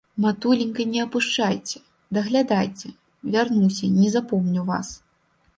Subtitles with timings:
[0.23, 1.77] Матуленька не апушчайце,
[2.19, 2.87] даглядайце,
[3.37, 4.89] вярнуся, не запомню вас.